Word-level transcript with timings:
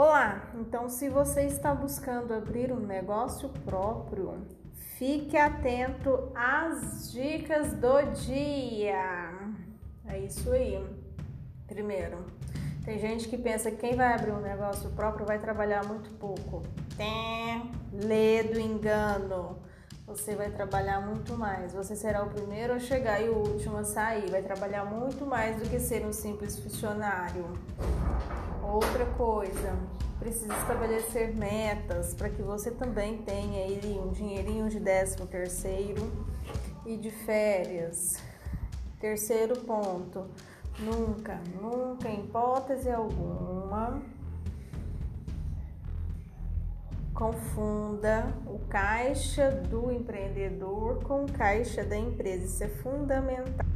Olá, 0.00 0.52
então 0.54 0.88
se 0.88 1.08
você 1.08 1.42
está 1.42 1.74
buscando 1.74 2.32
abrir 2.32 2.70
um 2.70 2.78
negócio 2.78 3.48
próprio, 3.64 4.46
fique 4.96 5.36
atento 5.36 6.30
às 6.36 7.10
dicas 7.10 7.72
do 7.72 8.00
dia. 8.12 9.28
É 10.06 10.20
isso 10.20 10.52
aí. 10.52 10.86
Primeiro, 11.66 12.26
tem 12.84 12.96
gente 13.00 13.28
que 13.28 13.36
pensa 13.36 13.72
que 13.72 13.78
quem 13.78 13.96
vai 13.96 14.14
abrir 14.14 14.30
um 14.30 14.40
negócio 14.40 14.88
próprio 14.90 15.26
vai 15.26 15.40
trabalhar 15.40 15.84
muito 15.84 16.10
pouco. 16.10 16.62
Tem, 16.96 17.68
lê 17.92 18.44
do 18.44 18.60
engano. 18.60 19.58
Você 20.06 20.36
vai 20.36 20.48
trabalhar 20.48 21.00
muito 21.00 21.36
mais. 21.36 21.72
Você 21.72 21.96
será 21.96 22.22
o 22.22 22.30
primeiro 22.30 22.72
a 22.72 22.78
chegar 22.78 23.20
e 23.20 23.28
o 23.28 23.36
último 23.36 23.78
a 23.78 23.82
sair. 23.82 24.30
Vai 24.30 24.42
trabalhar 24.42 24.84
muito 24.84 25.26
mais 25.26 25.56
do 25.56 25.68
que 25.68 25.80
ser 25.80 26.06
um 26.06 26.12
simples 26.12 26.56
funcionário. 26.56 27.52
Outra 28.70 29.06
coisa, 29.16 29.78
precisa 30.18 30.52
estabelecer 30.52 31.34
metas 31.34 32.12
para 32.12 32.28
que 32.28 32.42
você 32.42 32.70
também 32.70 33.16
tenha 33.22 33.64
aí 33.64 33.98
um 33.98 34.10
dinheirinho 34.10 34.68
de 34.68 34.78
décimo 34.78 35.26
terceiro 35.26 36.02
e 36.84 36.94
de 36.98 37.10
férias. 37.10 38.16
Terceiro 39.00 39.58
ponto, 39.60 40.26
nunca, 40.80 41.40
nunca, 41.62 42.10
em 42.10 42.24
hipótese 42.24 42.90
alguma, 42.90 44.02
confunda 47.14 48.34
o 48.46 48.58
caixa 48.68 49.50
do 49.50 49.90
empreendedor 49.90 51.02
com 51.04 51.24
o 51.24 51.32
caixa 51.32 51.82
da 51.84 51.96
empresa. 51.96 52.44
Isso 52.44 52.64
é 52.64 52.68
fundamental. 52.68 53.66